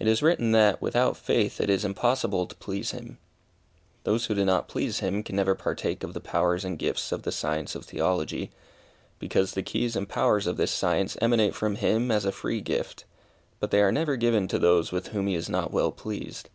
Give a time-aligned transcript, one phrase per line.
[0.00, 3.18] It is written that, "without faith it is impossible to please Him."
[4.02, 7.22] Those who do not please Him, can never partake of the powers and gifts of
[7.22, 8.50] the science of Theology,
[9.20, 13.04] because the keys and powers of this science emanate from Him as a free gift,
[13.60, 16.48] but they are never given to those with whom He is not well pleased.